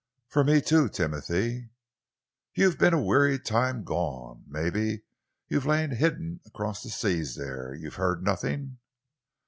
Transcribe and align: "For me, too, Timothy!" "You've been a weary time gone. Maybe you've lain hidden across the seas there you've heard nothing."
"For 0.27 0.43
me, 0.43 0.61
too, 0.61 0.89
Timothy!" 0.89 1.69
"You've 2.55 2.79
been 2.79 2.95
a 2.95 2.99
weary 3.03 3.37
time 3.37 3.83
gone. 3.83 4.45
Maybe 4.47 5.03
you've 5.47 5.67
lain 5.67 5.91
hidden 5.91 6.39
across 6.43 6.81
the 6.81 6.89
seas 6.89 7.35
there 7.35 7.75
you've 7.75 7.97
heard 8.01 8.23
nothing." 8.23 8.79